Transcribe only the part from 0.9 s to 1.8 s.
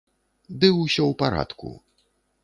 ў парадку!